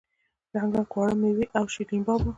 [0.55, 2.29] رنګ رنګ خواړه میوې او شیریني باب وو.